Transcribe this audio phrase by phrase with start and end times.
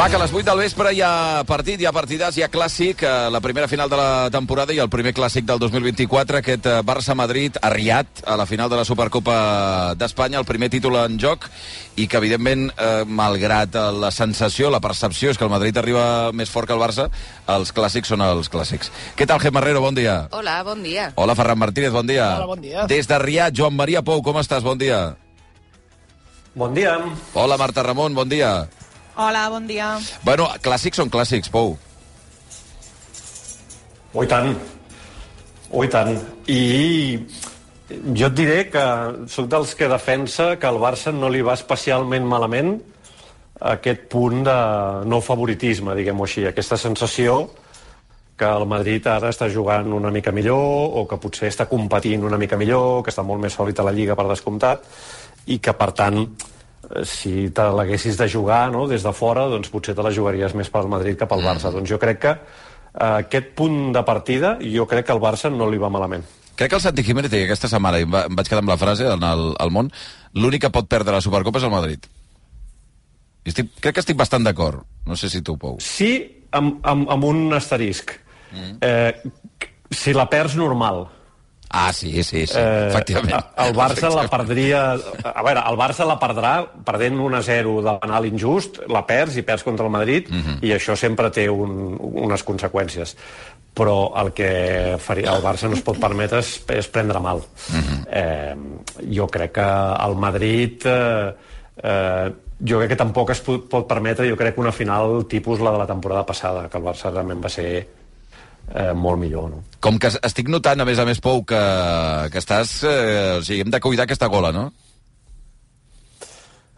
[0.00, 2.48] Va, que a les 8 del vespre hi ha partit, hi ha partidàs, hi ha
[2.48, 6.68] clàssic, eh, la primera final de la temporada i el primer clàssic del 2024, aquest
[6.70, 11.44] eh, Barça-Madrid arriat a la final de la Supercopa d'Espanya, el primer títol en joc,
[12.00, 16.32] i que, evidentment, eh, malgrat eh, la sensació, la percepció és que el Madrid arriba
[16.32, 17.10] més fort que el Barça,
[17.58, 18.88] els clàssics són els clàssics.
[19.20, 19.84] Què tal, Gemma Herrero?
[19.84, 20.22] Bon dia.
[20.32, 21.10] Hola, bon dia.
[21.20, 22.38] Hola, Ferran Martínez, bon dia.
[22.38, 22.88] Hola, bon dia.
[22.88, 24.64] Des de Riat, Joan Maria Pou, com estàs?
[24.64, 25.10] Bon dia.
[26.56, 26.96] Bon dia.
[27.36, 28.62] Hola, Marta Ramon, bon dia.
[29.16, 29.94] Hola, bon dia.
[30.24, 31.76] Bueno, clàssics són clàssics, Pou.
[34.12, 34.54] Oh, i tant.
[35.70, 36.16] Oh, i tant.
[36.50, 36.60] I
[38.14, 38.84] jo et diré que
[39.30, 42.76] sóc dels que defensa que al Barça no li va especialment malament
[43.70, 44.58] aquest punt de
[45.10, 47.42] no favoritisme, diguem-ho així, aquesta sensació
[48.40, 52.38] que el Madrid ara està jugant una mica millor o que potser està competint una
[52.40, 54.86] mica millor, que està molt més sòlid a la Lliga per descomptat
[55.52, 56.22] i que, per tant,
[57.06, 60.70] si te l'haguessis de jugar no, des de fora, doncs potser te la jugaries més
[60.72, 61.72] pel Madrid que pel Barça.
[61.74, 65.70] Doncs jo crec que eh, aquest punt de partida, jo crec que al Barça no
[65.70, 66.26] li va malament.
[66.58, 69.06] Crec que el Santi Jiménez deia aquesta setmana, i em vaig quedar amb la frase
[69.08, 69.88] en el, al món,
[70.34, 72.10] l'únic que pot perdre la Supercopa és el Madrid.
[73.46, 74.84] I estic, crec que estic bastant d'acord.
[75.08, 75.78] No sé si tu, Pou.
[75.80, 76.12] Sí,
[76.52, 78.12] amb, amb, amb un asterisc.
[78.52, 78.76] Mm.
[78.84, 81.06] Eh, si la perds, normal.
[81.72, 83.44] Ah, sí, sí, sí, eh, efectivament.
[83.62, 84.80] El Barça la perdria...
[85.22, 86.54] A veure, el Barça la perdrà
[86.86, 90.56] perdent 1-0 de penal injust, la perds i perds contra el Madrid, uh -huh.
[90.66, 93.14] i això sempre té un, unes conseqüències.
[93.72, 97.38] Però el que faria, el Barça no es pot permetre és, és prendre mal.
[97.38, 98.06] Uh -huh.
[98.10, 98.56] eh,
[99.14, 99.70] jo crec que
[100.06, 100.82] el Madrid...
[100.84, 101.34] Eh,
[101.82, 105.70] eh, jo crec que tampoc es pot, pot permetre, jo crec una final tipus la
[105.72, 107.99] de la temporada passada, que el Barça realment va ser
[108.74, 109.64] eh, molt millor, no?
[109.80, 111.60] Com que estic notant, a més a més, Pou, que,
[112.32, 112.80] que estàs...
[112.84, 114.70] Eh, o sigui, hem de cuidar aquesta gola, no?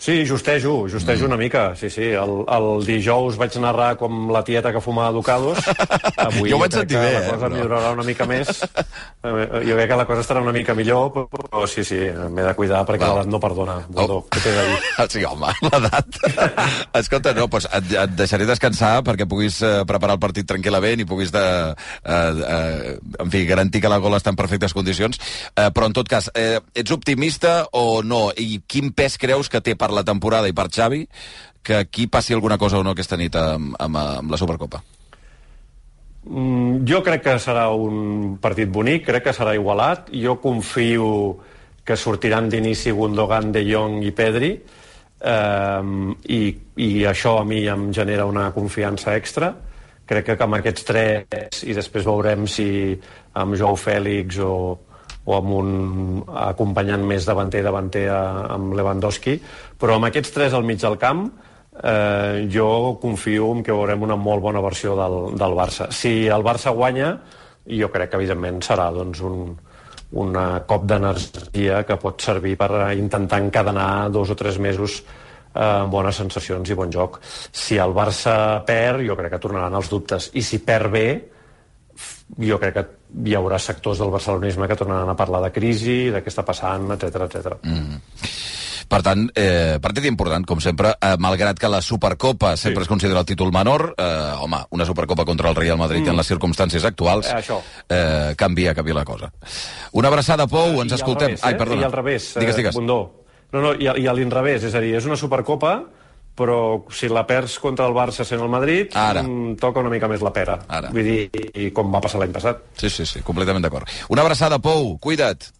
[0.02, 1.26] Sí, justejo, justejo mm.
[1.28, 2.02] una mica, sí, sí.
[2.10, 5.60] El, el dijous vaig narrar com la tieta que fumava Ducados.
[6.18, 8.50] Avui Jo ho vaig sentir bé, La eh, cosa però- millorarà una mica més.
[8.66, 9.30] Eh,
[9.62, 12.80] Jo crec que la cosa estarà una mica millor, però, sí, sí, m'he de cuidar
[12.88, 13.76] perquè l'edat no perdona.
[13.88, 14.26] Bordó, Oh.
[14.28, 14.80] què t'he de dir?
[15.12, 16.18] Sí, home, l'edat.
[17.02, 21.06] Escolta, no, doncs et, et deixaré descansar perquè puguis eh, preparar el partit tranquil·lament i
[21.06, 21.44] puguis, de,
[22.02, 25.22] eh, eh, en fi, garantir que la gola està en perfectes condicions.
[25.54, 28.32] Eh, però, en tot cas, eh, ets optimista o no?
[28.34, 31.06] I quin pes creus que té per la temporada i per Xavi
[31.62, 34.82] que aquí passi alguna cosa o no aquesta nit amb, amb, amb la Supercopa?
[36.22, 40.10] Mm, jo crec que serà un partit bonic, crec que serà igualat.
[40.12, 41.08] Jo confio
[41.86, 44.52] que sortiran d'inici Gundogan, De Jong i Pedri,
[45.22, 46.40] um, i,
[46.78, 49.52] i això a mi em genera una confiança extra.
[50.06, 52.94] Crec que amb aquests tres, i després veurem si
[53.38, 54.54] amb Joao Fèlix o,
[55.24, 55.68] o amb un
[56.34, 59.36] acompanyant més davanter davanter a- amb Lewandowski,
[59.78, 61.28] però amb aquests tres al mig del camp
[61.82, 65.90] eh, jo confio en que veurem una molt bona versió del, del Barça.
[65.94, 67.12] Si el Barça guanya,
[67.66, 69.54] jo crec que evidentment serà doncs, un,
[70.18, 74.98] una cop d'energia que pot servir per intentar encadenar dos o tres mesos
[75.54, 77.20] eh, bones sensacions i bon joc.
[77.24, 78.34] Si el Barça
[78.66, 80.30] perd, jo crec que tornaran els dubtes.
[80.34, 81.06] I si perd bé,
[82.38, 82.86] jo crec que
[83.26, 86.90] hi haurà sectors del barcelonisme que tornaran a parlar de crisi, de què està passant,
[86.96, 87.56] etc etc.
[87.62, 88.00] Mm.
[88.92, 92.82] Per tant, eh, partit important, com sempre, eh, malgrat que la Supercopa sempre Sí.
[92.82, 96.08] es considera el títol menor, eh, home, una Supercopa contra el Real Madrid mm.
[96.10, 97.60] en les circumstàncies actuals, Eh, això.
[97.88, 99.32] eh, canvia, canvia la cosa.
[99.92, 101.28] Una abraçada, Pou, ens I escoltem.
[101.28, 101.56] Revés, Ai, eh?
[101.56, 101.80] perdona.
[101.80, 102.74] I al revés, Digues, eh, digues.
[102.74, 103.24] Bundó.
[103.52, 105.84] No, no, i, a- i a l'inrevés, és a dir, és una supercopa,
[106.34, 109.22] però si la perds contra el Barça sent el Madrid, Ara.
[109.22, 110.58] mm, toca una mica més la pera.
[110.68, 110.90] Ara.
[110.90, 112.62] Vull dir, i com va passar l'any passat.
[112.76, 113.88] Sí, sí, sí, completament d'acord.
[114.08, 115.50] Una abraçada, Pou, cuida't.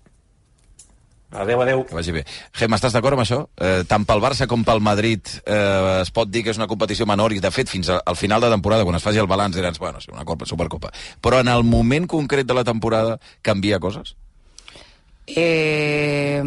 [1.33, 1.87] Adéu, adéu.
[1.89, 2.27] Que vagi bé.
[2.53, 3.39] Gemma, estàs d'acord amb això?
[3.57, 7.07] Eh, tant pel Barça com pel Madrid eh, es pot dir que és una competició
[7.09, 9.79] menor i, de fet, fins al final de temporada, quan es faci el balanç, diràs,
[9.81, 10.91] bueno, sí, una Copa, Supercopa.
[11.25, 14.15] Però en el moment concret de la temporada canvia coses?
[15.27, 16.43] Eh,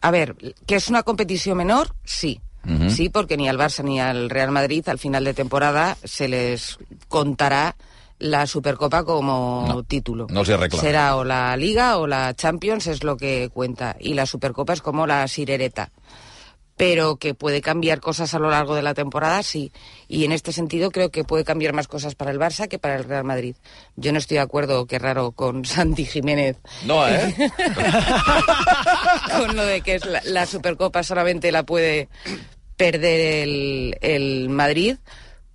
[0.00, 0.34] a ver,
[0.66, 2.40] que es una competición menor, sí.
[2.88, 6.78] Sí, porque ni al Barça ni al Real Madrid al final de temporada se les
[7.08, 7.74] contará
[8.18, 10.28] la Supercopa como No, título.
[10.30, 10.80] no se reclama.
[10.80, 13.96] Será o la Liga o la Champions es lo que cuenta.
[13.98, 15.90] Y la Supercopa es como la sirereta.
[16.76, 19.72] Pero que puede cambiar cosas a lo largo de la temporada, sí.
[20.08, 22.96] Y en este sentido creo que puede cambiar más cosas para el Barça que para
[22.96, 23.56] el Real Madrid.
[23.96, 27.34] Yo no estoy de acuerdo, qué raro, con Santi Jiménez No, eh?
[29.36, 32.08] con lo de que es la, la Supercopa solamente la puede
[32.76, 34.96] perder el, el Madrid,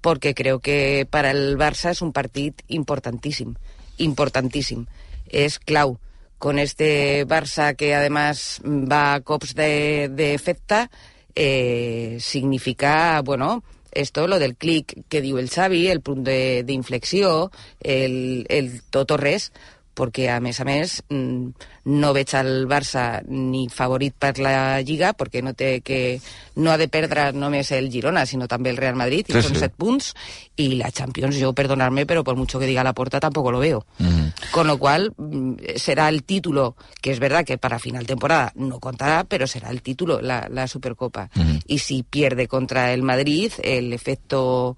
[0.01, 3.55] porque creo que para el Barça es un partido importantísimo,
[3.97, 4.85] importantísimo.
[5.27, 5.99] Es clau.
[6.37, 10.91] Con este Barça que además va a cops de, de fecta,
[11.33, 13.63] eh, significa, bueno,
[13.97, 16.21] és tot lo del clic que diu el Xavi, el punt
[16.67, 17.49] d'inflexió,
[17.81, 19.51] el, el tot o res,
[19.97, 21.65] perquè a més a més mm,
[21.97, 26.19] no veig al Barça ni favorit per la Lliga perquè no té que
[26.61, 29.47] no ha de perdre només el Girona sinó també el Real Madrid i Sí, sí,
[29.47, 29.63] són sí.
[29.65, 30.11] set punts
[30.61, 33.85] i la Champions yo perdonarme pero por mucho que diga la porta tampoco lo veo
[33.97, 34.51] Mm.
[34.51, 38.79] con lo cual mm, será el título que es verdad que para final temporada no
[38.79, 41.29] contará pero será el título la, la Supercopa
[41.65, 44.77] y si pierde contra el Madrid el efecto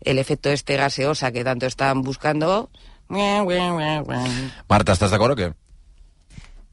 [0.00, 2.70] el efecto este gaseosa que tanto están buscando
[4.68, 5.52] Marta, estàs d'acord o què?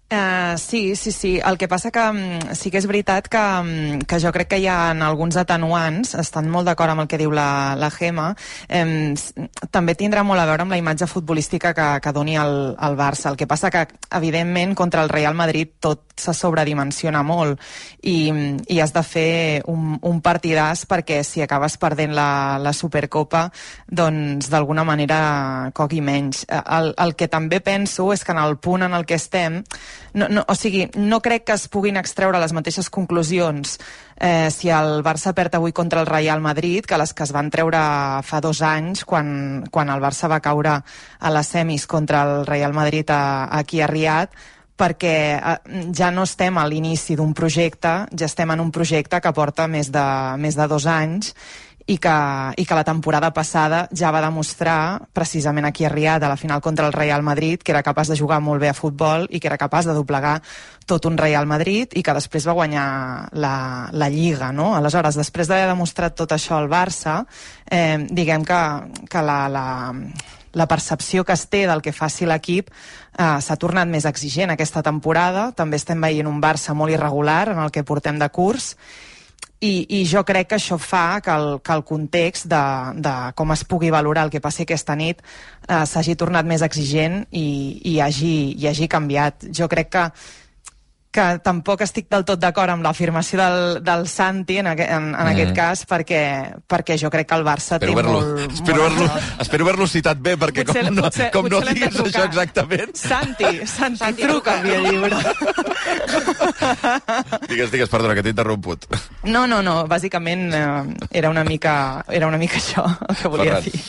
[0.05, 1.41] Uh, sí, sí, sí.
[1.43, 4.59] El que passa que mm, sí que és veritat que, mm, que jo crec que
[4.61, 8.27] hi ha alguns atenuants, estan molt d'acord amb el que diu la, la Gema,
[8.69, 9.15] eh,
[9.73, 13.31] també tindrà molt a veure amb la imatge futbolística que, que doni el, el Barça.
[13.31, 17.59] El que passa que, evidentment, contra el Real Madrid tot se sobredimensiona molt
[18.05, 18.29] i,
[18.69, 22.29] i has de fer un, un partidàs perquè si acabes perdent la,
[22.61, 23.49] la Supercopa,
[23.89, 26.45] doncs d'alguna manera cogui menys.
[26.45, 29.63] Eh, El, el que també penso és que en el punt en el que estem
[30.15, 33.75] no, no, o sigui, no crec que es puguin extreure les mateixes conclusions
[34.15, 37.51] eh, si el Barça perd avui contra el Real Madrid que les que es van
[37.51, 37.83] treure
[38.23, 42.73] fa dos anys quan, quan el Barça va caure a les semis contra el Real
[42.73, 44.31] Madrid a, aquí a Riad
[44.75, 49.35] perquè eh, ja no estem a l'inici d'un projecte, ja estem en un projecte que
[49.35, 50.07] porta més de,
[50.39, 51.33] més de dos anys
[51.87, 52.17] i que,
[52.57, 56.61] i que la temporada passada ja va demostrar, precisament aquí a Riad, a la final
[56.61, 59.47] contra el Real Madrid, que era capaç de jugar molt bé a futbol i que
[59.47, 60.39] era capaç de doblegar
[60.89, 62.87] tot un Real Madrid i que després va guanyar
[63.37, 63.55] la,
[63.93, 64.73] la Lliga, no?
[64.73, 67.19] Aleshores, després d'haver demostrat tot això al Barça,
[67.69, 68.61] eh, diguem que,
[69.05, 69.67] que la, la,
[70.57, 74.81] la percepció que es té del que faci l'equip eh, s'ha tornat més exigent aquesta
[74.81, 75.51] temporada.
[75.53, 78.73] També estem veient un Barça molt irregular en el que portem de curs
[79.63, 82.63] i, i jo crec que això fa que el, que el context de,
[83.01, 87.23] de com es pugui valorar el que passi aquesta nit eh, s'hagi tornat més exigent
[87.31, 87.47] i,
[87.83, 89.47] i, hagi, i hagi canviat.
[89.55, 90.05] Jo crec que
[91.15, 95.15] que tampoc estic del tot d'acord amb l'afirmació del, del Santi en, aqu en, en
[95.15, 95.31] mm.
[95.31, 96.21] aquest cas perquè,
[96.67, 98.57] perquè jo crec que el Barça Espero té haver-lo molt...
[98.59, 99.07] espero haver-lo
[99.45, 102.23] espero haver citat bé, perquè Potser- com no, potser- com no potser de digues això
[102.27, 102.95] exactament...
[102.99, 104.63] Santi, Santi, Santi, truca, truca.
[104.65, 105.17] via lliure.
[107.49, 108.85] Digues, digues, perdona, que t'he interromput.
[109.23, 113.57] No, no, no, bàsicament eh, era, una mica, era una mica això el que volia
[113.57, 113.71] Ferran.
[113.71, 113.81] dir.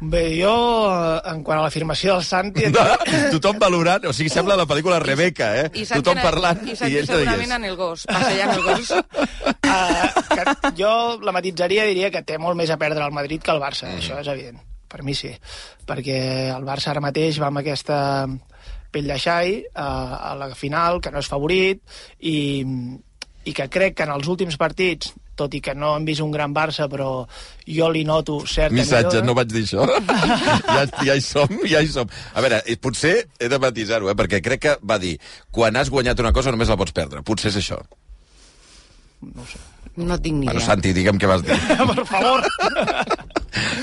[0.00, 0.52] Bé, jo,
[0.86, 2.68] eh, en quant a l'afirmació del Santi...
[2.70, 2.84] No,
[3.34, 5.64] tothom valorant, o sigui, sembla la pel·lícula Rebeca, eh?
[5.74, 8.62] I Santi, Tothom parlant i i, Santi ell no segurament en el gos, passejant el
[8.62, 8.92] gos.
[8.94, 10.92] Uh, que jo
[11.26, 13.98] la matitzaria diria que té molt més a perdre el Madrid que el Barça, Mm.
[13.98, 14.62] això és evident.
[14.88, 15.32] Per mi sí,
[15.84, 16.18] perquè
[16.54, 17.98] el Barça ara mateix va amb aquesta
[18.94, 21.82] pell de xai uh, a la final, que no és favorit,
[22.20, 22.64] i,
[23.44, 26.32] i que crec que en els últims partits, tot i que no hem vist un
[26.34, 27.22] gran Barça, però
[27.66, 29.26] jo li noto certa Missatge, millora.
[29.30, 29.86] no vaig dir això.
[30.76, 32.10] ja, ja hi som, ja hi som.
[32.34, 35.14] A veure, eh, potser he de matisar-ho, eh, perquè crec que va dir
[35.54, 37.22] quan has guanyat una cosa només la pots perdre.
[37.22, 37.78] Potser és això.
[39.98, 40.66] No tinc ni Bueno, idea.
[40.66, 41.56] Santi, digue'm què vas dir.
[41.94, 42.44] per favor!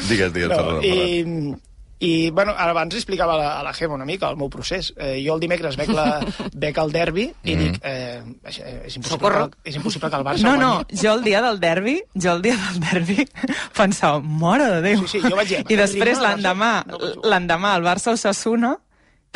[0.08, 0.82] digues, digues, No, perdona.
[0.88, 1.56] i,
[2.04, 4.90] i bueno, abans li explicava a la, a la Gemma una mica el meu procés.
[4.98, 6.20] Eh, jo el dimecres veig, la,
[6.66, 8.20] veig el derbi i dic, eh,
[8.52, 11.00] és, és, impossible que, és impossible que el Barça No, no, guanyi.
[11.02, 13.28] jo el dia del derbi, jo el dia del derbi
[13.78, 15.06] pensava, mare de Déu.
[15.08, 17.00] Sí, sí, jo vaig dir, I després l'endemà, no
[17.32, 18.76] l'endemà el Barça Osasuna,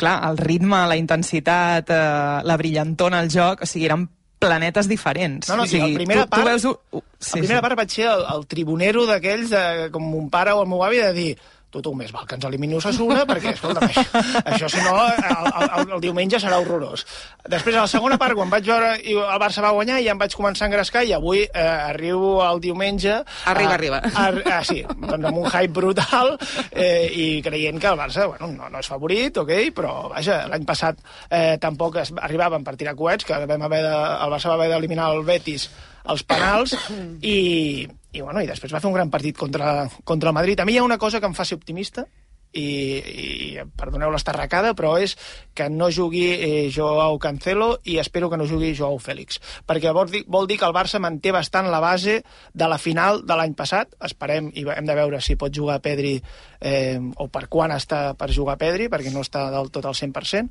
[0.00, 4.06] clar, el ritme, la intensitat, eh, la brillantona al joc, o sigui, eren
[4.40, 5.48] planetes diferents.
[5.50, 6.64] No, no, o sigui, la primera tu, part- tu veus...
[6.64, 7.64] u- u- Sí, la primera sí.
[7.66, 10.96] part vaig ser el, el tribunero d'aquells, de, com mon pare o el meu avi,
[11.04, 11.34] de dir
[11.70, 14.02] tu, més val que ens elimini Osasuna, perquè, escolta'm, això,
[14.42, 17.04] això si no, el, el, el diumenge serà horrorós.
[17.46, 20.20] Després, a la segona part, quan vaig veure i el Barça va guanyar, ja em
[20.20, 23.20] vaig començar a engrescar i avui eh, arribo al diumenge...
[23.52, 24.02] Arriba, a, arriba.
[24.10, 26.34] A, a, sí, doncs amb un hype brutal
[26.72, 30.66] eh, i creient que el Barça, bueno, no, no és favorit, ok, però, vaja, l'any
[30.66, 30.98] passat
[31.28, 33.94] eh, tampoc es, arribàvem per tirar coets, que vam haver de,
[34.26, 35.70] el Barça va haver d'eliminar el Betis
[36.10, 36.74] als penals
[37.20, 40.60] i, i, bueno, i després va fer un gran partit contra, contra el Madrid.
[40.60, 42.06] A mi hi ha una cosa que em fa ser optimista
[42.52, 45.14] i, i perdoneu l'estarracada, però és
[45.54, 50.10] que no jugui eh, Joao Cancelo i espero que no jugui Joao Fèlix, perquè vol
[50.10, 52.20] dir, vol dir que el Barça manté bastant la base
[52.52, 56.16] de la final de l'any passat, esperem i hem de veure si pot jugar Pedri
[56.60, 60.50] eh, o per quan està per jugar Pedri, perquè no està del tot al 100%,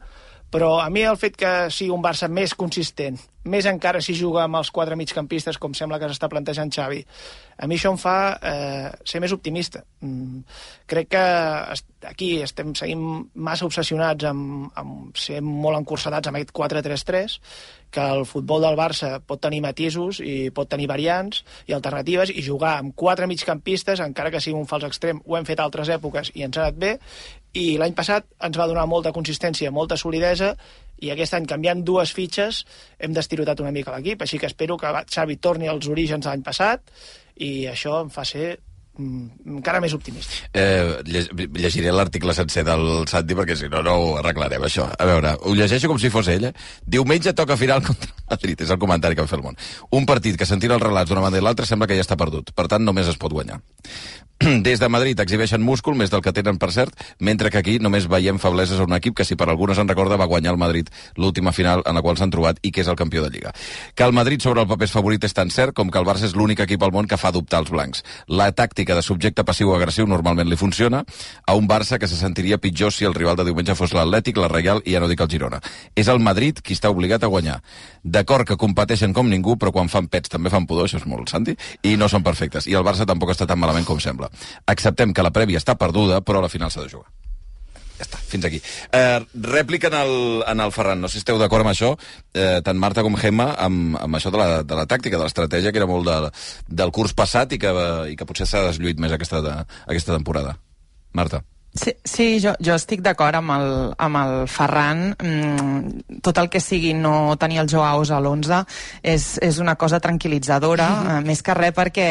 [0.52, 4.44] però a mi el fet que sigui un Barça més consistent més encara si juga
[4.44, 7.00] amb els quatre migcampistes, com sembla que s'està plantejant Xavi.
[7.60, 9.84] A mi això em fa eh, ser més optimista.
[10.04, 10.44] Mm,
[10.90, 11.24] crec que
[12.10, 13.02] aquí estem seguint
[13.36, 17.40] massa obsessionats amb, amb ser molt encursadats amb aquest 4-3-3,
[17.90, 22.46] que el futbol del Barça pot tenir matisos i pot tenir variants i alternatives i
[22.46, 26.32] jugar amb quatre migcampistes, encara que sigui un fals extrem, ho hem fet altres èpoques
[26.36, 26.94] i ens ha anat bé,
[27.58, 30.54] i l'any passat ens va donar molta consistència, molta solidesa,
[31.00, 32.64] i aquest any, canviant dues fitxes,
[33.00, 36.44] hem destirotat una mica l'equip, així que espero que Xavi torni als orígens de l'any
[36.46, 36.92] passat,
[37.40, 38.50] i això em fa ser
[39.00, 40.44] mm, encara més optimista.
[40.54, 44.90] Eh, llegiré l'article sencer del Santi perquè si no, no ho arreglarem, això.
[44.92, 46.56] A veure, ho llegeixo com si fos ell, eh?
[46.86, 49.60] Diumenge toca final contra Madrid, és el comentari que va fer el món.
[49.92, 52.54] Un partit que sentint els relats d'una banda i l'altra sembla que ja està perdut.
[52.56, 53.60] Per tant, només es pot guanyar.
[54.64, 58.06] Des de Madrid exhibeixen múscul, més del que tenen, per cert, mentre que aquí només
[58.08, 60.88] veiem febleses a un equip que, si per algunes en recorda, va guanyar el Madrid
[61.20, 63.52] l'última final en la qual s'han trobat i que és el campió de Lliga.
[63.96, 66.30] Que el Madrid sobre el paper és favorit és tan cert com que el Barça
[66.30, 68.06] és l'únic equip al món que fa dubtar els blancs.
[68.32, 71.04] La tàctica de subjecte passiu-agressiu normalment li funciona
[71.46, 74.48] a un Barça que se sentiria pitjor si el rival de diumenge fos l'Atlètic, la
[74.48, 75.60] Reial i ja no dic el Girona.
[76.00, 77.60] És el Madrid qui està obligat a guanyar.
[78.20, 81.32] D'acord que competeixen com ningú, però quan fan pets també fan pudor, això és molt,
[81.32, 81.56] Santi,
[81.88, 82.68] i no són perfectes.
[82.68, 84.28] I el Barça tampoc està tan malament com sembla.
[84.68, 87.08] Acceptem que la prèvia està perduda, però a la final s'ha de jugar.
[88.00, 88.62] Ja està, fins aquí.
[88.96, 90.14] Eh, rèplica en el,
[90.48, 91.94] en el Ferran, no sé si esteu d'acord amb això,
[92.32, 95.74] eh, tant Marta com Gemma, amb, amb això de la, de la tàctica, de l'estratègia,
[95.76, 96.32] que era molt de,
[96.82, 97.76] del curs passat i que,
[98.14, 99.56] i que potser s'ha deslluït més aquesta, de,
[99.88, 100.56] aquesta temporada.
[101.12, 101.44] Marta.
[101.72, 103.68] Sí, sí jo, jo estic d'acord amb, el,
[104.02, 105.04] amb el Ferran.
[105.22, 108.64] Mm, tot el que sigui no tenir el Joaos a l'11
[109.04, 111.26] és, és una cosa tranquil·litzadora, mm -hmm.
[111.26, 112.08] més que res perquè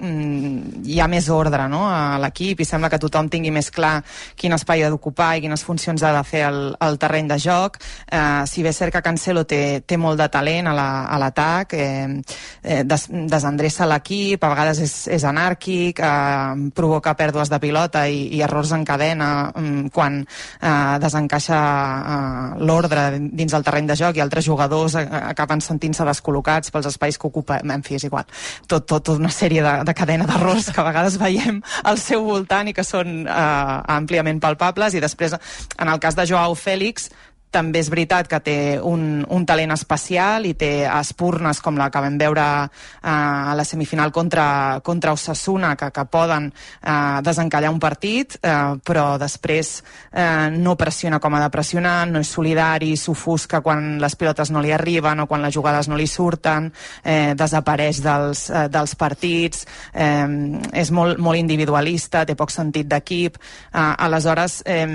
[0.00, 4.02] mm, hi ha més ordre no, a l'equip i sembla que tothom tingui més clar
[4.34, 7.78] quin espai ha d'ocupar i quines funcions ha de fer al, al terreny de joc.
[8.10, 11.78] Eh, si bé és cert que Cancelo té, té molt de talent a l'atac, la,
[11.78, 12.22] eh,
[12.62, 18.28] eh, des, desendreça l'equip, a vegades és, és anàrquic, eh, provoca pèrdues de pilota i,
[18.34, 24.18] i errors en cadena um, quan uh, desencaixa uh, l'ordre dins el terreny de joc
[24.18, 28.26] i altres jugadors uh, acaben sentint-se descol·locats pels espais que ocupa, en fi, és igual.
[28.66, 32.26] Tot, tot, tot una sèrie de, de cadena d'errors que a vegades veiem al seu
[32.26, 35.38] voltant i que són uh, àmpliament palpables i després,
[35.78, 37.10] en el cas de Joao Fèlix
[37.50, 42.02] també és veritat que té un, un talent especial i té espurnes com la que
[42.04, 47.80] vam veure eh, a la semifinal contra, contra Osasuna que, que poden eh, desencallar un
[47.80, 49.72] partit eh, però després
[50.12, 54.62] eh, no pressiona com ha de pressionar no és solidari, s'ofusca quan les pilotes no
[54.64, 56.70] li arriben o quan les jugades no li surten
[57.02, 59.64] eh, desapareix dels, eh, dels partits
[59.94, 60.26] eh,
[60.72, 64.86] és molt, molt individualista té poc sentit d'equip eh, aleshores eh,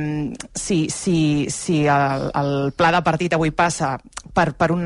[0.53, 1.17] si, si,
[1.50, 3.95] si el, el el pla de partit avui passa
[4.33, 4.83] per, per un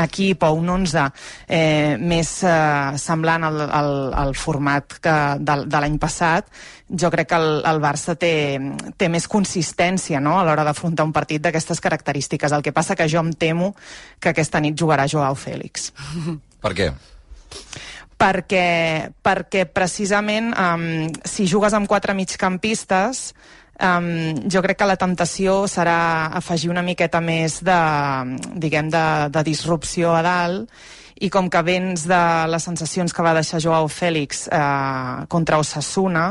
[0.00, 1.04] equip o un 11
[1.46, 3.92] eh, més eh, semblant al, al,
[4.24, 6.48] al format que de, de l'any passat,
[6.88, 8.34] jo crec que el, el Barça té,
[8.98, 10.38] té més consistència no?
[10.40, 12.52] a l'hora d'afrontar un partit d'aquestes característiques.
[12.52, 13.72] El que passa que jo em temo
[14.20, 15.92] que aquesta nit jugarà Joao Fèlix.
[16.62, 16.92] Per què?
[18.22, 23.32] perquè, perquè precisament um, si jugues amb quatre migcampistes
[23.82, 27.78] Um, jo crec que la temptació serà afegir una miqueta més de,
[28.62, 30.84] diguem, de, de disrupció a dalt
[31.22, 32.20] i com que vens de
[32.50, 36.24] les sensacions que va deixar Joao Fèlix eh, contra Osasuna,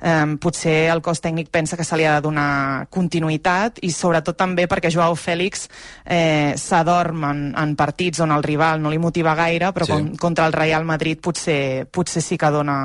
[0.00, 4.36] eh, potser el cos tècnic pensa que se li ha de donar continuïtat i sobretot
[4.36, 5.68] també perquè Joao Fèlix
[6.04, 9.96] eh, s'adorm en, en partits on el rival no li motiva gaire, però sí.
[9.96, 12.78] com, contra el Real Madrid potser, potser sí que dona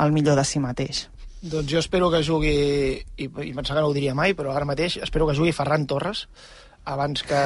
[0.00, 1.06] el millor de si mateix.
[1.42, 2.56] Doncs jo espero que jugui,
[3.02, 5.88] i, i pensava que no ho diria mai, però ara mateix espero que jugui Ferran
[5.90, 6.28] Torres
[6.84, 7.40] abans que,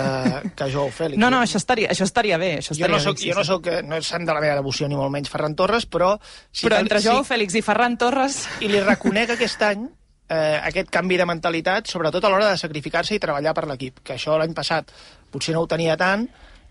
[0.56, 1.20] que Joao Fèlix.
[1.20, 2.54] No, no, això estaria, això estaria bé.
[2.60, 4.56] Això estaria jo no soc, bé, jo no soc, no és sant de la meva
[4.56, 6.14] devoció ni molt menys Ferran Torres, però...
[6.52, 8.42] Si però entre Joao sí, Fèlix i Ferran Torres...
[8.64, 9.84] I li reconec aquest any
[10.28, 14.16] eh, aquest canvi de mentalitat, sobretot a l'hora de sacrificar-se i treballar per l'equip, que
[14.16, 14.92] això l'any passat
[15.32, 16.26] potser no ho tenia tant,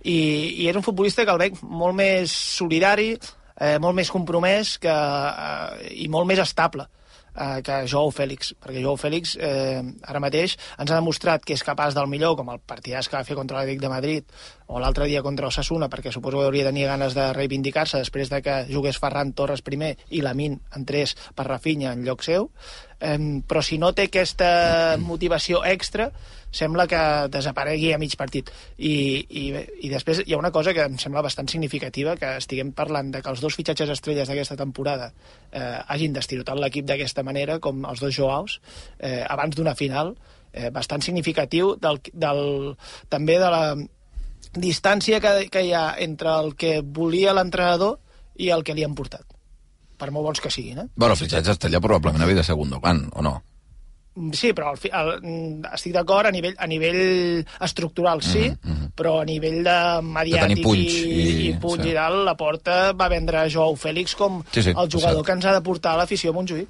[0.06, 0.18] i,
[0.62, 3.14] i és un futbolista que el veig molt més solidari,
[3.58, 6.90] eh, molt més compromès que, eh, i molt més estable
[7.36, 11.64] eh, que Joao Fèlix, perquè Joao Fèlix eh, ara mateix ens ha demostrat que és
[11.64, 14.38] capaç del millor, com el partidàs que va fer contra l'Atlètic de Madrid
[14.68, 18.32] o l'altre dia contra Osasuna, perquè suposo que hauria de tenir ganes de reivindicar-se després
[18.32, 22.50] de que jugués Ferran Torres primer i Lamin entrés per Rafinha en lloc seu,
[23.00, 26.10] eh, però si no té aquesta motivació extra,
[26.56, 27.00] sembla que
[27.32, 28.52] desaparegui a mig partit.
[28.78, 28.96] I,
[29.28, 29.44] i,
[29.88, 33.22] I després hi ha una cosa que em sembla bastant significativa, que estiguem parlant de
[33.22, 35.12] que els dos fitxatges estrelles d'aquesta temporada
[35.52, 38.62] eh, hagin destirotat l'equip d'aquesta manera, com els dos Joaos,
[39.00, 40.16] eh, abans d'una final,
[40.54, 42.42] eh, bastant significatiu del, del,
[43.12, 43.66] també de la,
[44.56, 48.00] distància que, que hi ha entre el que volia l'entrenador
[48.40, 49.35] i el que li han portat.
[49.98, 50.88] Per molt bons que siguin, eh?
[50.96, 53.42] Bueno, el fitxatge Estella probablement havia de segundo plan, o no?
[54.32, 58.92] Sí, però el, el, mm, estic d'acord a nivell, a nivell estructural, sí, mm -hmm.
[58.96, 61.90] però a nivell de mediàtic tenir punys i, i- i, punys sí.
[61.90, 65.26] i tal, la Porta va vendre Joao Fèlix com Sí, sí, el jugador cert.
[65.26, 66.68] que ens ha de portar a l'afició a Montjuïc.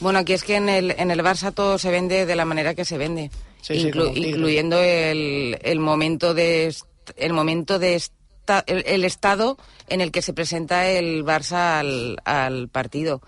[0.00, 2.74] Bueno, aquí es que en el, en el Barça todo se vende de la manera
[2.74, 3.30] que se vende,
[3.60, 6.74] Sí, sí, inclu- incluyendo el, el momento de
[7.16, 7.96] el momento de
[8.66, 9.56] el, estado
[9.88, 13.22] en el que se presenta el Barça al, al partido.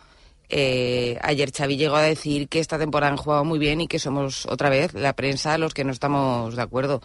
[0.48, 3.98] Eh, ayer Xavi llegó a decir que esta temporada han jugado muy bien y que
[3.98, 7.00] somos otra vez la prensa los que no estamos de acuerdo.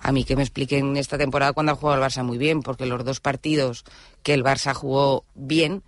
[0.00, 2.86] A mí que me expliquen esta temporada cuando ha jugado el Barça muy bien, porque
[2.86, 3.84] los dos partidos
[4.22, 5.82] que el Barça jugó bien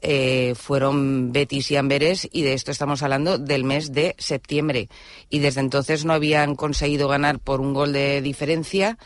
[0.00, 4.88] eh, fueron Betis y Amberes y de esto estamos hablando del mes de septiembre.
[5.28, 8.96] Y desde entonces no habían conseguido ganar por un gol de diferencia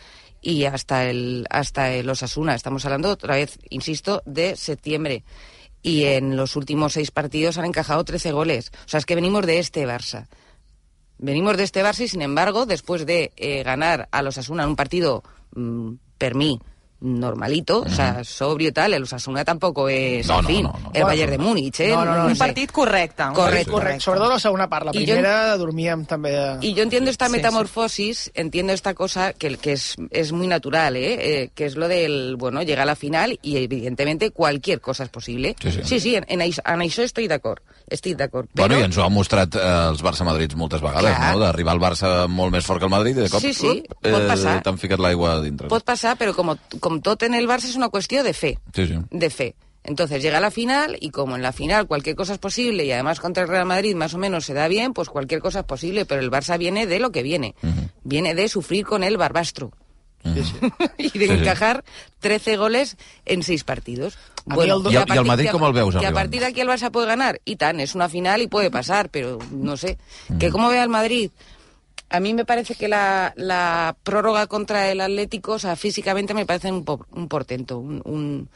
[0.43, 2.55] y hasta el, hasta el Osasuna.
[2.55, 5.25] Estamos hablando otra vez, insisto, de septiembre.
[5.81, 8.73] Y en los últimos seis partidos han encajado 13 goles.
[8.85, 10.27] O sea, es que venimos de este Barça.
[11.19, 14.71] Venimos de este Barça y, sin embargo, después de eh, ganar a los Asuna en
[14.71, 15.23] un partido,
[15.55, 16.61] mm, per mí,
[17.03, 20.69] normalito, o sea, sobrio y tal, el Osasuna tampoco es, No, en no, fin, no,
[20.73, 20.79] no.
[20.79, 21.89] el Bueno, Bayern de Múnich, ¿eh?
[21.91, 22.39] no, no, no, Un sí.
[22.39, 23.23] partit correcte.
[23.25, 23.71] un Correcte.
[23.71, 24.87] Correcte, sobretot la segona part.
[24.87, 26.31] La I jo- primera dormíem també...
[26.33, 26.59] De...
[26.67, 30.97] Y yo entiendo esta Sí, metamorfosis, entiendo esta cosa que, que es, es muy natural,
[30.97, 31.43] ¿eh?
[31.43, 35.09] Eh, que es lo del, bueno, llega a la final y evidentemente cualquier cosa es
[35.11, 35.57] posible.
[35.61, 35.81] Sí, sí.
[35.85, 38.49] sí, sí en, en, en això estoy d'acord, estic d'acord.
[38.55, 41.35] Bueno, Però- i ens ho ha mostrat eh, els Barça-Madrids moltes vegades, Clar.
[41.35, 41.41] no?
[41.45, 43.97] D'arribar al Barça molt més fort que el Madrid i de cop Sí, sí, up,
[44.03, 44.59] pot passar.
[44.63, 45.69] t'han ficat l'aigua dintre.
[45.69, 46.57] Pot pasar, pero como,
[46.93, 48.59] como todo en el Barça es una cuestión de fe.
[48.75, 48.95] Sí, sí.
[49.11, 49.55] De fe.
[49.85, 53.19] Entonces llega la final y como en la final cualquier cosa es posible y además
[53.19, 56.05] contra el Real Madrid más o menos se da bien, pues cualquier cosa es posible,
[56.07, 57.55] pero el Barça viene de lo que viene.
[58.05, 59.73] Viene de sufrir con el Barbastro.
[60.99, 61.83] Y de Sí, encajar
[62.21, 62.97] 13 goles
[63.27, 64.17] en 6 partidos.
[64.49, 66.13] A el do- que a i el partir- Madrid a- com el veus Que a
[66.13, 67.41] partir de aquí el Barça puede ganar.
[67.45, 69.99] Y tan, es una final y puede pasar, pero no sé.
[70.39, 71.31] Que como ve al Madrid,
[72.13, 76.47] a mí me parece que la, la prórroga contra el Atlético, o sea, físicamente me
[76.47, 78.49] parece un, un portento, un- un-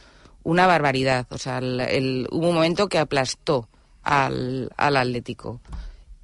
[0.45, 1.27] una barbaridad.
[1.31, 3.69] O sea, el- el- hubo un momento que aplastó
[4.03, 5.61] al, al Atlético.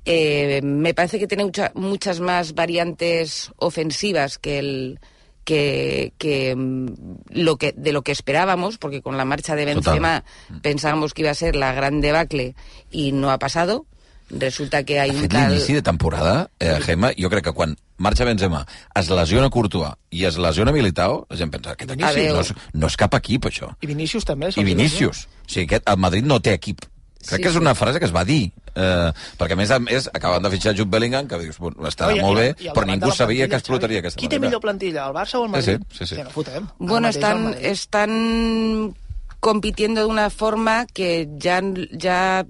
[0.04, 5.00] Eh, me parece que tiene mucha- muchas más variantes ofensivas que el
[5.44, 6.86] que, que, mm,
[7.30, 9.94] lo que de lo que esperábamos, porque con la marcha de Total.
[9.94, 10.24] Benzema
[10.62, 12.54] pensábamos que iba a ser la gran debacle
[12.92, 13.84] y no ha pasado.
[14.32, 15.50] Resulta que hay De un tal...
[15.52, 18.64] l'inici de temporada, eh, Gemma, jo crec que quan marxa Benzema,
[18.94, 22.34] es lesiona Courtois i es lesiona Militao, la gent pensa, aquest Adéu.
[22.34, 23.68] no és, no és cap equip, això.
[23.82, 24.48] I Vinícius també.
[24.56, 25.26] I Vinícius.
[25.44, 26.80] O sigui, aquest, el Madrid no té equip.
[27.22, 27.60] Crec Sí, que és sí.
[27.60, 30.72] una frase que es va dir, eh, perquè a més a més acaben de fitxar
[30.74, 33.12] Jude Bellingham, que dius, bueno, està No, i- molt i- bé, i al però ningú
[33.12, 34.48] sabia que explotaria aquesta Qui té manera.
[34.48, 35.86] millor plantilla, el Barça o el Sí, Madrid?
[35.92, 36.16] sí, sí, sí.
[36.16, 36.66] Que no fotem.
[36.78, 37.66] Bueno, El el Madrid.
[37.66, 38.94] están
[39.40, 41.60] compitiendo de una forma que ya,
[41.92, 42.44] ya,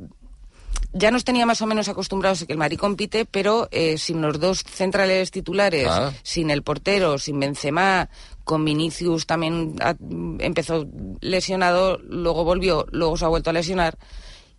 [0.93, 4.21] ya nos tenía más o menos acostumbrados a que el Madrid compite, pero eh, sin
[4.21, 6.13] los dos centrales titulares, Ah.
[6.23, 8.09] sin el portero, sin Benzema,
[8.45, 9.97] con Vinicius también ha-
[10.41, 10.87] empezó
[11.21, 13.97] lesionado, luego volvió, luego se ha vuelto a lesionar.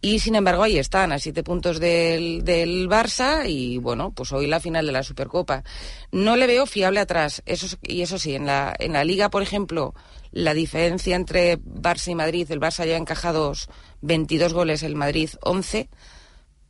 [0.02, 4.48] Y sin embargo ahí están, a siete puntos del, del Barça y bueno, pues hoy
[4.48, 5.63] la final de la Supercopa.
[6.12, 9.30] No le veo fiable atrás, eso, es- y eso sí, en la, en la Liga,
[9.30, 9.93] por ejemplo,
[10.32, 13.54] la diferencia entre Barça y Madrid, el Barça ya ha encajado
[14.02, 15.88] 22 goles, el Madrid 11,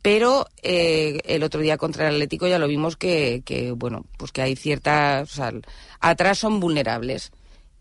[0.04, 4.32] pero eh, el otro día contra el Atlético ya lo vimos que, que, bueno, pues
[4.32, 5.50] que hay ciertas, o sea,
[5.98, 7.32] atrás son vulnerables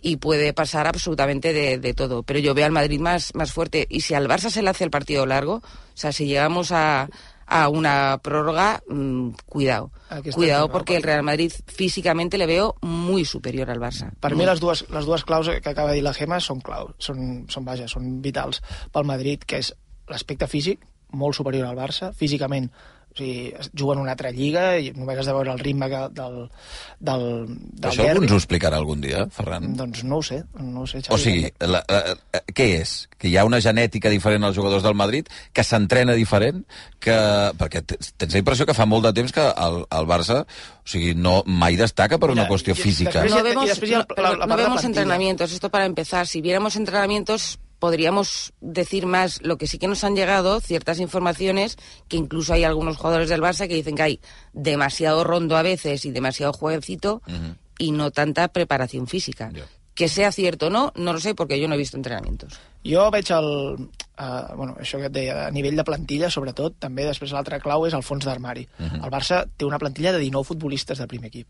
[0.02, 2.24] y puede pasar absolutamente de, de todo.
[2.24, 4.86] Pero yo veo al Madrid más, más fuerte y si al Barça se le hace
[4.86, 5.62] el partido largo, o
[5.96, 7.10] sea, si llegamos a,
[7.46, 9.92] a una prórroga, mm, cuidado.
[10.34, 14.14] Cuidado porque el Real Madrid físicamente le veo muy superior al Barça.
[14.22, 16.94] Per mi les dues, les dues claus que acaba de dir la Gemma són clau,
[17.04, 18.64] són, són, vaja, són vitals
[18.96, 19.76] pel Madrid, que és
[20.08, 22.70] l'aspecte físic, molt superior al Barça, físicament
[23.14, 26.38] o sigui, juguen una altra lliga i només has de veure el ritme que, del,
[26.98, 28.26] del, del Això algú derbi.
[28.26, 29.68] ens ho explicarà algun dia, Ferran?
[29.78, 31.14] Doncs no ho sé, no ho sé, Xavi.
[31.14, 32.00] O sigui, la, la,
[32.34, 32.96] la, què és?
[33.22, 36.64] Que hi ha una genètica diferent als jugadors del Madrid, que s'entrena diferent,
[36.98, 37.14] que...
[37.62, 41.14] perquè tens la impressió que fa molt de temps que el, el Barça o sigui,
[41.14, 43.22] no, mai destaca per una qüestió física.
[43.30, 45.54] No vemos, no, la- pero la- la no vemos entrenamientos.
[45.54, 46.26] Esto para empezar.
[46.26, 49.42] Si viéramos entrenamientos, podríamos decir más.
[49.42, 53.42] Lo que sí que nos han llegado ciertas informaciones que incluso hay algunos jugadores del
[53.42, 54.20] Barça que dicen que hay
[54.54, 57.22] demasiado rondo a veces y demasiado jueguecito
[57.78, 59.52] y no tanta preparación física.
[59.54, 59.66] Ya.
[59.96, 62.58] Que sea cierto o no, no lo sé porque yo no he visto entrenamientos.
[62.86, 63.90] Jo veig el...
[64.14, 67.84] Uh, bueno, això que et deia, a nivell de plantilla, sobretot, també després l'altra clau
[67.84, 68.64] és el fons d'armari.
[68.80, 69.04] Uh -huh.
[69.04, 71.48] El Barça té una plantilla de 19 futbolistes de primer equip.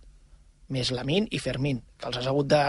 [0.73, 2.61] més Lamin i Fermín, que els has hagut de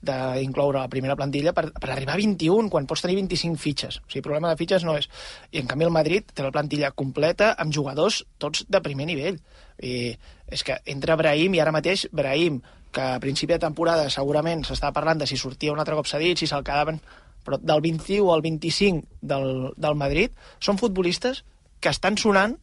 [0.00, 4.00] d'incloure la primera plantilla per, per arribar a 21, quan pots tenir 25 fitxes.
[4.00, 5.10] O sigui, problema de fitxes no és.
[5.52, 9.40] I en canvi el Madrid té la plantilla completa amb jugadors tots de primer nivell.
[9.80, 10.14] I
[10.50, 12.60] és que entre Brahim i ara mateix Brahim,
[12.90, 16.40] que a principi de temporada segurament s'estava parlant de si sortia un altre cop cedit,
[16.40, 16.98] si se'l quedaven,
[17.44, 21.44] però del 21 al 25 del, del Madrid són futbolistes
[21.80, 22.58] que estan sonant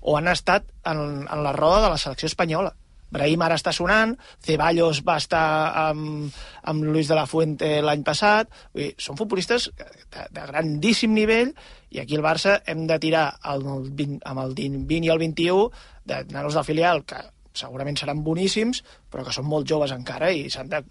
[0.00, 2.74] o han estat en, en la roda de la selecció espanyola.
[3.14, 5.44] Brahim ara està sonant, Ceballos va estar
[5.88, 6.34] amb,
[6.68, 11.54] amb Luis de la Fuente l'any passat, vull dir, són futbolistes de, de grandíssim nivell
[11.90, 15.68] i aquí el Barça hem de tirar el 20, amb el 20 i el 21
[16.08, 17.22] de nanos del filial que
[17.58, 20.82] segurament seran boníssims, però que són molt joves encara i s'han de,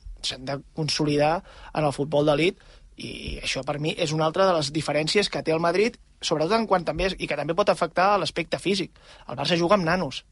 [0.49, 1.38] de consolidar
[1.73, 2.60] en el futbol d'elit.
[2.97, 6.58] I això per mi és una altra de les diferències que té el Madrid, sobretot
[6.58, 8.97] en quant també, i que també pot afectar l'aspecte físic.
[9.30, 10.23] El Barça juga amb nanos,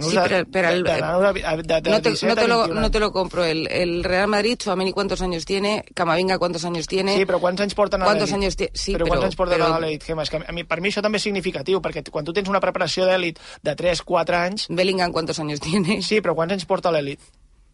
[0.00, 0.90] Sí, pero, pero el, no,
[1.32, 3.44] te, no, te lo, no, te, lo, compro.
[3.44, 5.84] El, el Real Madrid, Chouameni, ¿cuántos años tiene?
[5.94, 7.16] Camavinga, ¿cuántos años tiene?
[7.16, 8.72] Sí, però quants anys porten a ¿Cuántos años tiene?
[8.74, 9.70] Sí, però, però quants anys porten però...
[9.76, 10.26] a l'elit, Gemma?
[10.26, 12.60] És que a mi, per mi això també és significatiu, perquè quan tu tens una
[12.60, 14.66] preparació d'elit de 3-4 anys...
[14.68, 16.02] Bellingham, ¿cuántos años tiene?
[16.02, 17.22] Sí, però quants anys porta l'elit?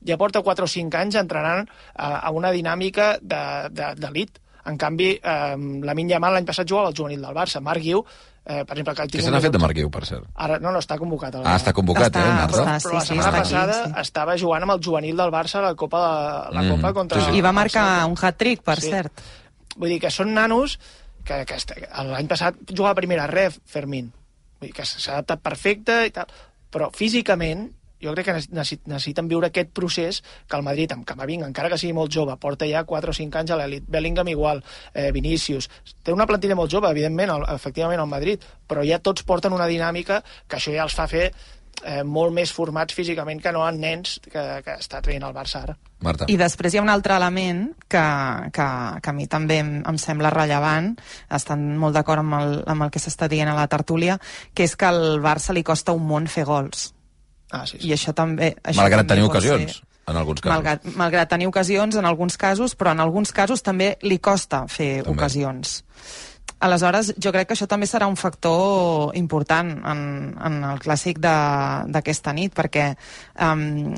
[0.06, 3.72] Ja porta 4 o 5 anys entrenant a, a una dinàmica d'elit.
[3.72, 7.60] De, de, en canvi, eh, la Minya l'any passat jugava al juvenil del Barça.
[7.60, 8.04] Marc Guiu
[8.42, 10.24] Eh, per exemple, que Què se n'ha fet de Marc Guiu, per cert?
[10.34, 11.36] Ara, no, no, està convocat.
[11.44, 12.56] Ah, està convocat, està, eh, Nardo?
[12.58, 14.02] Està, però, però la setmana sí, passada aquí, sí.
[14.02, 16.72] estava jugant amb el juvenil del Barça a la Copa, de, la mm.
[16.74, 17.20] Copa contra...
[17.20, 17.38] Sí, sí.
[17.38, 18.90] I va marcar un hat-trick, per sí.
[18.90, 19.22] cert.
[19.76, 20.74] Vull dir que són nanos
[21.22, 21.60] que, que
[22.10, 24.10] l'any passat jugava a primera ref, Fermín.
[24.58, 26.34] Vull dir que s'ha adaptat perfecte i tal.
[26.74, 27.68] Però físicament
[28.02, 31.94] jo crec que necessiten viure aquest procés que el Madrid, amb Camavinga, encara que sigui
[31.96, 34.62] molt jove, porta ja 4 o 5 anys a l'elit, Bellingham igual,
[34.92, 35.70] eh, Vinícius,
[36.02, 39.70] té una plantilla molt jove, evidentment, el, efectivament, al Madrid, però ja tots porten una
[39.70, 41.30] dinàmica que això ja els fa fer
[41.84, 45.62] eh, molt més formats físicament que no en nens que, que està traient el Barça
[45.62, 45.76] ara.
[46.02, 46.26] Marta.
[46.28, 48.02] I després hi ha un altre element que,
[48.54, 48.66] que,
[49.02, 50.92] que a mi també em, em sembla rellevant,
[51.30, 54.18] estan molt d'acord amb, el, amb el que s'està dient a la tertúlia,
[54.54, 56.90] que és que al Barça li costa un món fer gols.
[57.52, 57.86] Ah, sí, sí.
[57.88, 58.54] I això també...
[58.64, 59.78] Això Malgrat tenir ocasions.
[59.78, 60.56] Ser en alguns casos.
[60.56, 65.02] Malgrat, malgrat tenir ocasions en alguns casos, però en alguns casos també li costa fer
[65.02, 65.12] també.
[65.14, 65.82] ocasions.
[66.62, 70.02] Aleshores, jo crec que això també serà un factor important en,
[70.38, 72.92] en el clàssic d'aquesta nit, perquè
[73.42, 73.94] um,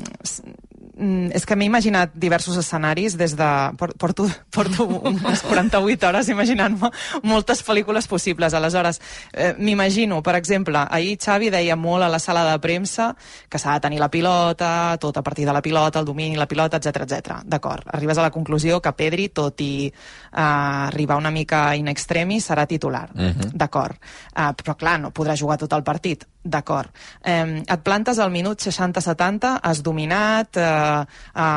[0.95, 3.49] és que m'he imaginat diversos escenaris des de...
[3.77, 6.91] Porto, porto unes 48 hores imaginant-me
[7.23, 8.53] moltes pel·lícules possibles.
[8.53, 9.01] Aleshores,
[9.33, 13.11] eh, m'imagino, per exemple, ahir Xavi deia molt a la sala de premsa
[13.49, 16.47] que s'ha de tenir la pilota, tot a partir de la pilota, el domini, la
[16.47, 17.41] pilota, etc etc.
[17.45, 17.87] D'acord.
[17.93, 19.91] Arribes a la conclusió que Pedri, tot i eh,
[20.41, 23.09] arribar una mica in extremis, serà titular.
[23.13, 23.41] Uh mhm.
[23.41, 23.51] -huh.
[23.53, 23.97] D'acord.
[24.35, 26.25] Eh, però, clar, no podrà jugar tot el partit.
[26.45, 26.91] D'acord.
[27.25, 31.47] Eh, et plantes al minut 60-70, has dominat, eh, a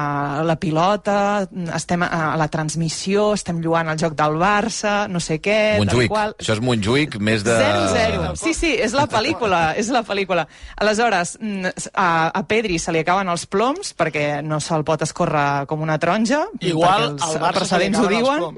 [0.48, 1.46] la pilota,
[1.76, 5.76] estem a, a la transmissió, estem lluant el joc del Barça, no sé què...
[5.82, 6.32] Montjuïc, qual...
[6.40, 7.58] això és Montjuïc més de...
[7.60, 10.48] 0-0, sí, sí, és la pel·lícula, és la pel·lícula.
[10.80, 15.66] Aleshores, mm, a, a Pedri se li acaben els ploms perquè no se'l pot escórrer
[15.68, 18.48] com una taronja, Igual els al Barça precedents ho diuen.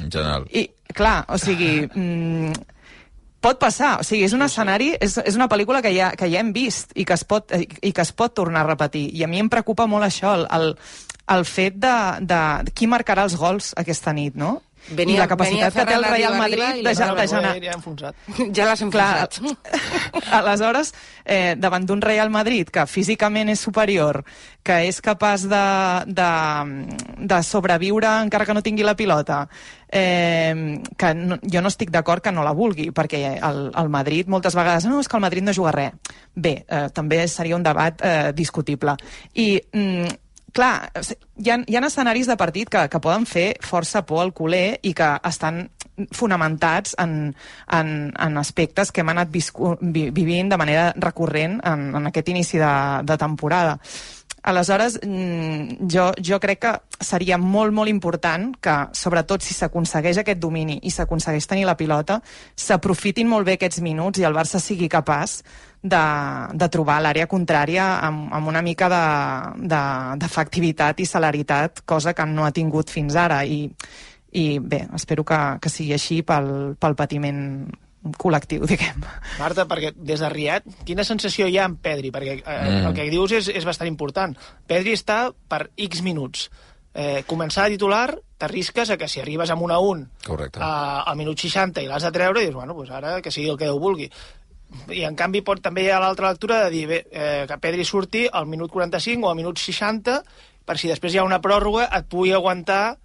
[0.00, 0.48] En general.
[0.48, 0.64] I,
[0.96, 2.72] clar, o sigui, mm,
[3.44, 6.40] pot passar, o sigui, és un escenari, és, és una pel·lícula que ja, que ja
[6.40, 9.06] hem vist i que, es pot, i que es pot tornar a repetir.
[9.12, 10.70] I a mi em preocupa molt això, el, el,
[11.36, 12.40] el fet de, de
[12.72, 14.56] qui marcarà els gols aquesta nit, no?
[14.90, 17.54] Venia, I la capacitat que té el Real Madrid de, ja, de generar...
[18.52, 19.38] Ja l'has enfonsat.
[20.40, 20.92] aleshores,
[21.24, 24.20] eh, davant d'un Real Madrid que físicament és superior,
[24.64, 25.64] que és capaç de,
[26.08, 26.30] de,
[27.16, 29.46] de sobreviure encara que no tingui la pilota,
[29.88, 34.28] eh, que no, jo no estic d'acord que no la vulgui, perquè el, el Madrid
[34.28, 35.96] moltes vegades, no, és que el Madrid no juga res.
[36.34, 38.98] Bé, eh, també seria un debat eh, discutible.
[39.32, 40.23] I mm,
[40.54, 40.90] clar,
[41.36, 44.78] hi ha, hi ha escenaris de partit que, que poden fer força por al culer
[44.82, 45.64] i que estan
[46.14, 47.34] fonamentats en,
[47.70, 52.30] en, en aspectes que hem anat viscu, vi, vivint de manera recurrent en, en aquest
[52.34, 52.74] inici de,
[53.06, 53.78] de temporada.
[54.44, 60.38] Aleshores, mm, jo, jo crec que seria molt, molt important que, sobretot si s'aconsegueix aquest
[60.38, 62.18] domini i s'aconsegueix tenir la pilota,
[62.54, 65.38] s'aprofitin molt bé aquests minuts i el Barça sigui capaç
[65.80, 66.02] de,
[66.52, 72.28] de trobar l'àrea contrària amb, amb una mica d'efectivitat de, de, i celeritat, cosa que
[72.28, 73.46] no ha tingut fins ara.
[73.48, 73.72] I,
[74.36, 77.64] i bé, espero que, que sigui així pel, pel patiment
[78.18, 79.02] col·lectiu, diguem.
[79.38, 82.12] Marta, perquè des de Riat, quina sensació hi ha amb Pedri?
[82.14, 82.84] Perquè eh, mm.
[82.90, 84.36] el que dius és, és bastant important.
[84.68, 86.48] Pedri està per X minuts.
[86.94, 88.06] Eh, començar a titular,
[88.38, 90.60] t'arrisques a que si arribes amb un a un Correcte.
[90.62, 93.50] a, al minut 60 i l'has de treure, i dius, bueno, pues ara que sigui
[93.50, 94.10] el que Déu vulgui.
[94.94, 97.86] I en canvi pot, també hi ha l'altra lectura de dir bé, eh, que Pedri
[97.86, 100.20] surti al minut 45 o al minut 60
[100.64, 102.96] per si després hi ha una pròrroga et pugui aguantar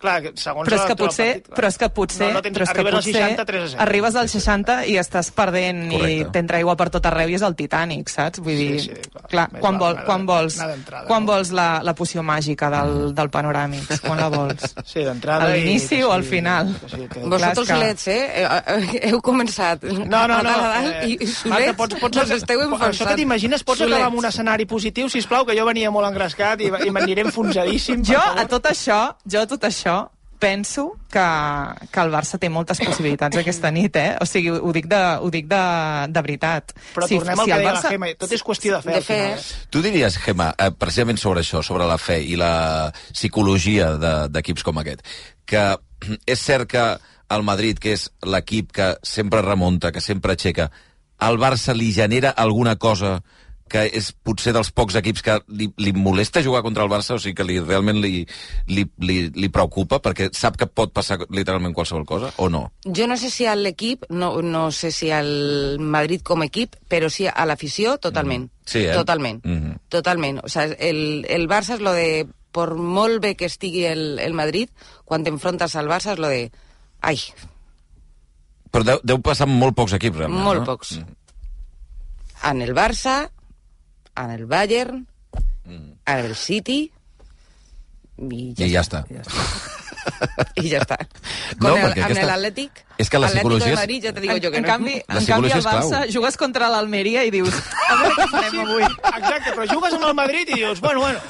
[0.00, 1.56] Clar, segons però és que potser, partit, clar.
[1.58, 3.60] però és que potser, no, no tens, però és que arribes potser al 60, 3
[3.60, 3.80] a 0.
[3.84, 6.12] arribes al 60 i estàs perdent Correcte.
[6.14, 8.40] i t'entra aigua per tot arreu i és el Titanic, saps?
[8.40, 9.26] Vull Sí, dir, sí, clar.
[9.28, 10.56] clar, Més quan, val vol, quan vols,
[11.06, 11.32] quan no?
[11.34, 13.92] vols la, la poció màgica del, del panoràmic?
[14.06, 14.64] Quan la vols?
[14.90, 15.44] Sí, d'entrada.
[15.50, 16.72] A i l'inici o al sí, final?
[16.80, 17.20] que sí, que...
[17.20, 18.46] Vosaltres Clar, que- solets, eh?
[19.04, 20.56] Eh, Heu començat No, no, no.
[20.80, 23.10] eh, i, solets Marta, pots, pots, us esteu Això enfonsant.
[23.12, 26.64] que t'imagines, pots acabar amb un escenari positiu, si plau, que jo venia molt engrescat
[26.64, 28.02] i, i m'aniré enfonsadíssim.
[28.08, 29.89] Jo, a tot això, jo a tot això,
[30.40, 31.22] penso que,
[31.92, 34.16] que el Barça té moltes possibilitats aquesta nit, eh?
[34.20, 35.60] O sigui, ho dic de, ho dic de,
[36.10, 36.72] de veritat.
[36.96, 38.82] Però Si- tornem al si que el deia Barça- la Gemma, tot és qüestió de
[38.82, 38.90] fe.
[38.90, 39.18] De al fe.
[39.20, 39.68] final, eh?
[39.70, 44.64] Tu diries, Gemma, eh, precisament sobre això, sobre la fe i la psicologia de- d'equips
[44.66, 45.04] com aquest,
[45.46, 45.64] que
[46.26, 46.86] és cert que
[47.30, 50.70] el Madrid, que és l'equip que sempre remunta, que sempre aixeca,
[51.20, 53.20] al Barça li genera alguna cosa
[53.70, 57.22] que és potser dels pocs equips que li, li molesta jugar contra el Barça, o
[57.22, 58.24] sigui que li, realment li,
[58.70, 62.64] li, li, li preocupa, perquè sap que pot passar literalment qualsevol cosa, o no?
[62.84, 66.76] Jo no sé si a l'equip, no, no sé si al Madrid com a equip,
[66.90, 68.50] però sí a l'afició, totalment.
[68.66, 68.94] Sí, eh?
[68.94, 69.40] Totalment.
[69.46, 69.78] Mhm.
[69.88, 70.42] Totalment.
[70.44, 72.26] O sea, el, el Barça és lo de...
[72.50, 74.72] Por molt bé que estigui el, el Madrid,
[75.06, 76.48] quan t'enfrontes al Barça és lo de...
[77.06, 77.20] Ai,
[78.70, 80.66] Però deu, deu passar amb molt pocs equips, realment, molt no?
[80.68, 80.96] pocs.
[82.50, 83.20] En el Barça,
[84.24, 85.06] en el Bayern,
[85.66, 86.90] en el City...
[88.20, 88.98] I ja, I ja està.
[90.60, 90.98] I ja està.
[91.56, 92.82] No, Con el, perquè amb aquesta- l'Atlètic...
[93.00, 94.68] és que la psicologia és- Madrid, ja te digo en, yo que en no.
[94.68, 95.62] canvi, La en canvi clau.
[95.90, 97.54] Barça jugues contra l'Almeria i dius
[97.88, 98.82] a veure què farem avui.
[98.84, 101.20] Exacte, però jugues amb el Madrid i dius, bueno, bueno.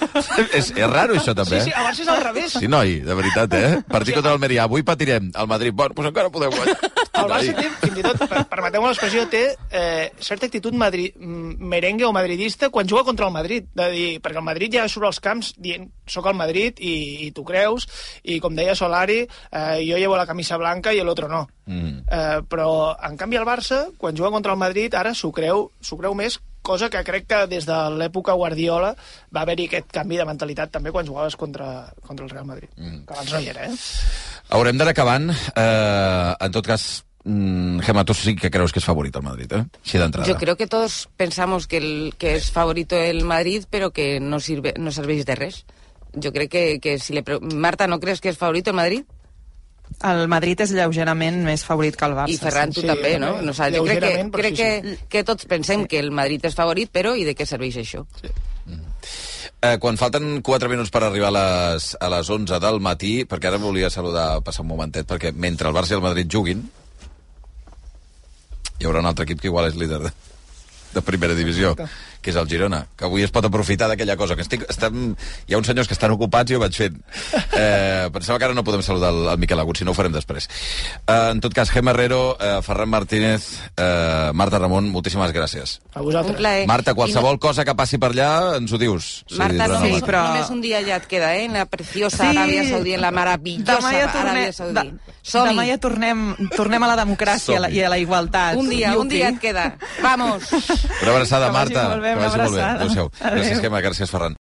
[0.53, 1.61] és, és raro, això, també.
[1.61, 2.53] Sí, sí, a Barça és al revés.
[2.59, 3.71] Sí, noi, de veritat, eh?
[3.89, 4.65] Partit contra l'Almeria.
[4.65, 5.31] Avui patirem.
[5.35, 6.77] El Madrid, bueno, doncs encara podeu guanyar.
[7.21, 11.57] El Barça té, fins i tot, per- permeteu-me l'expressió, té eh, certa actitud madri, mm,
[11.71, 13.67] merengue o madridista quan juga contra el Madrid.
[13.75, 17.31] De dir, perquè el Madrid ja surt als camps dient soc el Madrid i, i
[17.37, 17.87] tu creus,
[18.25, 19.21] i com deia Solari,
[19.53, 21.47] eh, jo llevo la camisa blanca i el otro no.
[21.67, 22.05] Mm.
[22.07, 25.69] Eh, però, en canvi, el Barça, quan juga contra el Madrid, ara s'ho creu,
[25.99, 28.95] creu més, cosa que crec que des de l'època Guardiola
[29.35, 32.71] va haver-hi aquest canvi de mentalitat també quan jugaves contra, contra el Real Madrid.
[32.77, 33.05] Mm.
[33.07, 33.79] Que abans no hi era, eh?
[34.57, 35.31] Haurem d'anar acabant.
[35.31, 39.53] Eh, en tot cas, mm, Gemma, tu sí que creus que és favorit el Madrid,
[39.53, 39.65] eh?
[39.85, 40.29] Així d'entrada.
[40.29, 44.41] Yo creo que todos pensamos que, el, que es favorito el Madrid, pero que no
[44.41, 45.65] sirve, no serveix de res.
[46.13, 47.23] Yo creo que, que si le...
[47.41, 49.05] Marta, ¿no crees que es favorito el Madrid?
[50.11, 52.33] El Madrid és lleugerament més favorit que el Barça.
[52.33, 53.35] I Ferran, tu sí, també, no?
[53.45, 56.57] no sea, jo crec que, crec sí, que, que tots pensem que el Madrid és
[56.57, 58.07] favorit, però i de què serveix això?
[59.61, 63.51] Eh, quan falten 4 minuts per arribar a les, a les 11 del matí, perquè
[63.51, 66.65] ara volia saludar, passar un momentet, perquè mentre el Barça i el Madrid juguin,
[68.81, 70.15] hi haurà un altre equip que igual és líder de,
[70.95, 71.75] de primera divisió,
[72.21, 74.37] que és el Girona, que avui es pot aprofitar d'aquella cosa.
[74.37, 75.15] Que estic, estem,
[75.49, 77.01] hi ha uns senyors que estan ocupats i ho vaig fent.
[77.61, 80.13] Eh, pensava que ara no podem saludar el, el Miquel Agut, si no ho farem
[80.15, 80.47] després.
[81.05, 85.75] Eh, en tot cas, Gemma Herrero, eh, Ferran Martínez, eh, Marta Ramon, moltíssimes gràcies.
[85.93, 86.37] A Un vosaltres.
[86.39, 86.67] plaer.
[86.71, 89.11] Marta, qualsevol cosa que passi per allà, ens ho dius.
[89.31, 91.45] No, Marta, només, Sí, però- només un dia ja et queda, eh?
[91.45, 92.37] En la preciosa Sí.
[92.37, 94.75] Aràbia Saudí, en la meravellosa Demà ja tornem, Aràbia Saudí.
[94.75, 96.25] de, demà ja tornem,
[96.57, 98.57] tornem a la democràcia i a la, i a la igualtat.
[98.57, 99.77] Un dia, un dia et queda.
[100.03, 100.49] Vamos.
[101.03, 101.89] Una abraçada, Marta.
[102.15, 102.71] Que una abraçada.
[102.81, 103.11] Adéu-siau.
[103.21, 103.63] Gràcies, Adéu.
[103.63, 103.81] Gemma.
[103.81, 104.37] Gràcies, Ferran.